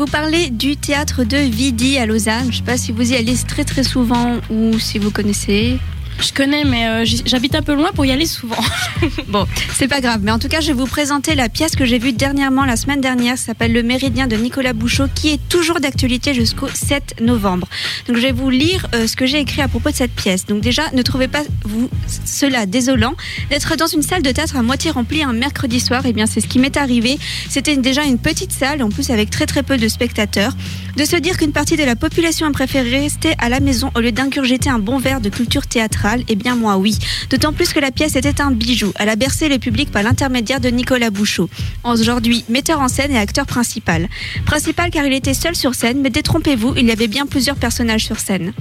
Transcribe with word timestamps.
Vous 0.00 0.06
parlez 0.06 0.50
du 0.50 0.76
théâtre 0.76 1.24
de 1.24 1.36
Vidi 1.38 1.98
à 1.98 2.06
Lausanne. 2.06 2.44
Je 2.44 2.46
ne 2.46 2.52
sais 2.52 2.62
pas 2.62 2.76
si 2.76 2.92
vous 2.92 3.12
y 3.12 3.16
allez 3.16 3.34
très 3.34 3.64
très 3.64 3.82
souvent 3.82 4.36
ou 4.48 4.78
si 4.78 5.00
vous 5.00 5.10
connaissez. 5.10 5.80
Je 6.20 6.32
connais, 6.32 6.64
mais 6.64 6.86
euh, 6.88 7.04
j'habite 7.04 7.54
un 7.54 7.62
peu 7.62 7.74
loin 7.74 7.90
pour 7.94 8.04
y 8.04 8.10
aller 8.10 8.26
souvent. 8.26 8.56
bon, 9.28 9.46
c'est 9.74 9.86
pas 9.86 10.00
grave. 10.00 10.20
Mais 10.22 10.32
en 10.32 10.38
tout 10.38 10.48
cas, 10.48 10.60
je 10.60 10.68
vais 10.68 10.72
vous 10.72 10.86
présenter 10.86 11.36
la 11.36 11.48
pièce 11.48 11.76
que 11.76 11.84
j'ai 11.84 11.98
vue 11.98 12.12
dernièrement, 12.12 12.64
la 12.64 12.76
semaine 12.76 13.00
dernière. 13.00 13.38
Ça 13.38 13.46
s'appelle 13.46 13.72
Le 13.72 13.84
Méridien 13.84 14.26
de 14.26 14.34
Nicolas 14.34 14.72
Bouchot, 14.72 15.06
qui 15.14 15.28
est 15.28 15.48
toujours 15.48 15.78
d'actualité 15.78 16.34
jusqu'au 16.34 16.66
7 16.68 17.20
novembre. 17.20 17.68
Donc, 18.08 18.16
je 18.16 18.22
vais 18.22 18.32
vous 18.32 18.50
lire 18.50 18.88
euh, 18.94 19.06
ce 19.06 19.14
que 19.14 19.26
j'ai 19.26 19.38
écrit 19.38 19.62
à 19.62 19.68
propos 19.68 19.90
de 19.90 19.94
cette 19.94 20.12
pièce. 20.12 20.46
Donc, 20.46 20.60
déjà, 20.60 20.82
ne 20.92 21.02
trouvez 21.02 21.28
pas 21.28 21.42
vous 21.64 21.88
cela 22.24 22.66
désolant 22.66 23.14
d'être 23.50 23.76
dans 23.76 23.86
une 23.86 24.02
salle 24.02 24.22
de 24.22 24.32
théâtre 24.32 24.56
à 24.56 24.62
moitié 24.62 24.90
remplie 24.90 25.22
un 25.22 25.32
mercredi 25.32 25.78
soir. 25.78 26.02
Eh 26.04 26.12
bien, 26.12 26.26
c'est 26.26 26.40
ce 26.40 26.48
qui 26.48 26.58
m'est 26.58 26.76
arrivé. 26.76 27.16
C'était 27.48 27.76
déjà 27.76 28.02
une 28.02 28.18
petite 28.18 28.52
salle, 28.52 28.82
en 28.82 28.88
plus 28.88 29.10
avec 29.10 29.30
très 29.30 29.46
très 29.46 29.62
peu 29.62 29.76
de 29.76 29.86
spectateurs. 29.86 30.52
De 30.96 31.04
se 31.04 31.14
dire 31.14 31.36
qu'une 31.36 31.52
partie 31.52 31.76
de 31.76 31.84
la 31.84 31.94
population 31.94 32.48
a 32.48 32.50
préféré 32.50 32.90
rester 32.90 33.34
à 33.38 33.48
la 33.48 33.60
maison 33.60 33.92
au 33.94 34.00
lieu 34.00 34.10
d'ingurgiter 34.10 34.68
un 34.68 34.80
bon 34.80 34.98
verre 34.98 35.20
de 35.20 35.28
culture 35.28 35.68
théâtrale 35.68 36.07
eh 36.28 36.36
bien 36.36 36.56
moi 36.56 36.76
oui. 36.76 36.98
D'autant 37.30 37.52
plus 37.52 37.72
que 37.72 37.80
la 37.80 37.90
pièce 37.90 38.16
était 38.16 38.40
un 38.40 38.50
bijou. 38.50 38.92
Elle 38.96 39.08
a 39.08 39.16
bercé 39.16 39.48
le 39.48 39.58
public 39.58 39.90
par 39.90 40.02
l'intermédiaire 40.02 40.60
de 40.60 40.68
Nicolas 40.68 41.10
Bouchot. 41.10 41.48
Aujourd'hui, 41.84 42.44
metteur 42.48 42.80
en 42.80 42.88
scène 42.88 43.12
et 43.12 43.18
acteur 43.18 43.46
principal. 43.46 44.08
Principal 44.46 44.90
car 44.90 45.04
il 45.04 45.12
était 45.12 45.34
seul 45.34 45.54
sur 45.54 45.74
scène, 45.74 46.00
mais 46.00 46.10
détrompez-vous, 46.10 46.74
il 46.76 46.86
y 46.86 46.92
avait 46.92 47.08
bien 47.08 47.26
plusieurs 47.26 47.56
personnages 47.56 48.04
sur 48.04 48.18
scène. 48.18 48.52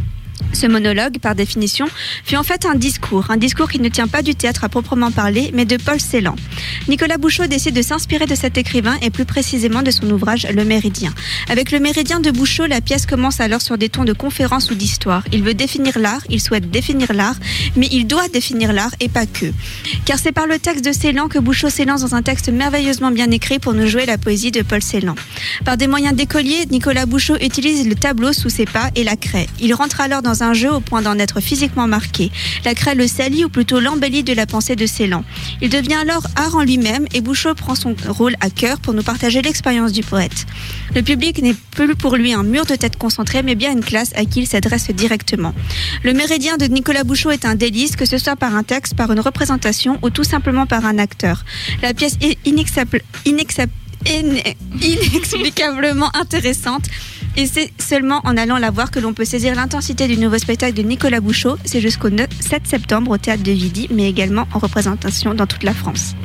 Ce 0.53 0.65
monologue, 0.65 1.19
par 1.19 1.35
définition, 1.35 1.87
fut 2.23 2.35
en 2.35 2.43
fait 2.43 2.65
un 2.65 2.75
discours, 2.75 3.29
un 3.29 3.37
discours 3.37 3.69
qui 3.69 3.79
ne 3.79 3.89
tient 3.89 4.07
pas 4.07 4.21
du 4.21 4.33
théâtre 4.35 4.63
à 4.63 4.69
proprement 4.69 5.11
parler, 5.11 5.51
mais 5.53 5.65
de 5.65 5.77
Paul 5.77 5.99
Celan. 5.99 6.35
Nicolas 6.87 7.17
Bouchot 7.17 7.47
décide 7.47 7.75
de 7.75 7.81
s'inspirer 7.81 8.25
de 8.25 8.35
cet 8.35 8.57
écrivain 8.57 8.97
et 9.01 9.09
plus 9.09 9.25
précisément 9.25 9.81
de 9.81 9.91
son 9.91 10.09
ouvrage 10.09 10.47
Le 10.51 10.63
Méridien. 10.63 11.13
Avec 11.49 11.71
Le 11.71 11.79
Méridien 11.79 12.19
de 12.19 12.31
Bouchot, 12.31 12.65
la 12.65 12.81
pièce 12.81 13.05
commence 13.05 13.39
alors 13.39 13.61
sur 13.61 13.77
des 13.77 13.89
tons 13.89 14.05
de 14.05 14.13
conférence 14.13 14.71
ou 14.71 14.75
d'histoire. 14.75 15.23
Il 15.31 15.43
veut 15.43 15.53
définir 15.53 15.99
l'art, 15.99 16.21
il 16.29 16.41
souhaite 16.41 16.71
définir 16.71 17.13
l'art, 17.13 17.35
mais 17.75 17.87
il 17.91 18.07
doit 18.07 18.27
définir 18.29 18.73
l'art 18.73 18.95
et 18.99 19.09
pas 19.09 19.25
que. 19.25 19.47
Car 20.05 20.17
c'est 20.17 20.31
par 20.31 20.47
le 20.47 20.59
texte 20.59 20.85
de 20.85 20.91
Celan 20.91 21.27
que 21.27 21.39
Bouchot 21.39 21.69
s'élance 21.69 22.01
dans 22.01 22.15
un 22.15 22.21
texte 22.21 22.49
merveilleusement 22.49 23.11
bien 23.11 23.29
écrit 23.31 23.59
pour 23.59 23.73
nous 23.73 23.87
jouer 23.87 24.05
la 24.05 24.17
poésie 24.17 24.51
de 24.51 24.61
Paul 24.61 24.81
Celan. 24.81 25.15
Par 25.65 25.77
des 25.77 25.87
moyens 25.87 26.15
d'écolier, 26.15 26.65
Nicolas 26.71 27.05
Bouchot 27.05 27.37
utilise 27.41 27.87
le 27.87 27.95
tableau 27.95 28.33
sous 28.33 28.49
ses 28.49 28.65
pas 28.65 28.89
et 28.95 29.03
la 29.03 29.15
craie. 29.15 29.47
Il 29.59 29.73
rentre 29.73 30.01
alors 30.01 30.21
un 30.27 30.53
jeu 30.53 30.71
au 30.71 30.79
point 30.79 31.01
d'en 31.01 31.17
être 31.19 31.41
physiquement 31.41 31.87
marqué. 31.87 32.31
La 32.65 32.73
craie 32.73 32.95
le 32.95 33.07
salit 33.07 33.45
ou 33.45 33.49
plutôt 33.49 33.79
l'embellit 33.79 34.23
de 34.23 34.33
la 34.33 34.45
pensée 34.45 34.75
de 34.75 34.85
Célan. 34.85 35.23
Il 35.61 35.69
devient 35.69 35.95
alors 35.95 36.23
art 36.35 36.55
en 36.55 36.63
lui-même 36.63 37.05
et 37.13 37.21
Bouchot 37.21 37.55
prend 37.55 37.75
son 37.75 37.95
rôle 38.07 38.35
à 38.41 38.49
cœur 38.49 38.79
pour 38.79 38.93
nous 38.93 39.03
partager 39.03 39.41
l'expérience 39.41 39.91
du 39.91 40.03
poète. 40.03 40.45
Le 40.95 41.01
public 41.01 41.41
n'est 41.41 41.55
plus 41.71 41.95
pour 41.95 42.15
lui 42.15 42.33
un 42.33 42.43
mur 42.43 42.65
de 42.65 42.75
tête 42.75 42.97
concentré 42.97 43.43
mais 43.43 43.55
bien 43.55 43.71
une 43.71 43.83
classe 43.83 44.11
à 44.15 44.25
qui 44.25 44.41
il 44.41 44.47
s'adresse 44.47 44.89
directement. 44.91 45.53
Le 46.03 46.13
méridien 46.13 46.57
de 46.57 46.65
Nicolas 46.65 47.03
Bouchot 47.03 47.31
est 47.31 47.45
un 47.45 47.55
délice, 47.55 47.95
que 47.95 48.05
ce 48.05 48.17
soit 48.17 48.35
par 48.35 48.55
un 48.55 48.63
texte, 48.63 48.95
par 48.95 49.11
une 49.11 49.19
représentation 49.19 49.97
ou 50.01 50.09
tout 50.09 50.23
simplement 50.23 50.65
par 50.65 50.85
un 50.85 50.97
acteur. 50.97 51.43
La 51.81 51.93
pièce 51.93 52.17
est 52.21 52.37
inexplicablement 54.05 56.15
intéressante 56.15 56.85
et 57.37 57.45
c'est 57.45 57.71
seulement 57.79 58.19
en 58.25 58.35
allant 58.35 58.57
la 58.57 58.71
voir 58.71 58.89
que 58.89 58.99
l'on 58.99 59.13
peut 59.13 59.23
saisir 59.23 59.55
l'intensité 59.55 60.07
du 60.07 60.17
nouveau 60.17 60.39
spectacle 60.39 60.73
de 60.73 60.81
Nicolas 60.81 61.21
Bouchot. 61.21 61.55
C'est 61.63 61.79
jusqu'au 61.79 62.09
7 62.09 62.65
septembre 62.65 63.11
au 63.11 63.17
théâtre 63.17 63.43
de 63.43 63.51
Vidi, 63.51 63.87
mais 63.91 64.09
également 64.09 64.47
en 64.53 64.59
représentation 64.59 65.35
dans 65.35 65.45
toute 65.45 65.63
la 65.63 65.73
France. 65.73 66.15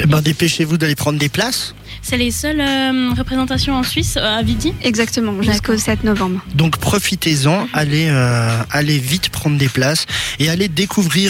Eh 0.00 0.06
ben, 0.06 0.20
dépêchez-vous 0.20 0.76
d'aller 0.76 0.96
prendre 0.96 1.18
des 1.18 1.28
places. 1.28 1.74
C'est 2.02 2.16
les 2.16 2.30
seules 2.30 2.60
euh, 2.60 3.10
représentations 3.16 3.74
en 3.74 3.82
Suisse 3.82 4.16
euh, 4.16 4.38
à 4.38 4.42
Vidi? 4.42 4.72
Exactement, 4.82 5.42
jusqu'au 5.42 5.76
7 5.76 6.04
novembre. 6.04 6.40
Donc 6.54 6.78
profitez-en, 6.78 7.66
allez, 7.72 8.06
euh, 8.08 8.62
allez 8.70 8.98
vite 8.98 9.28
prendre 9.30 9.58
des 9.58 9.68
places 9.68 10.06
et 10.38 10.48
allez 10.48 10.68
découvrir. 10.68 11.26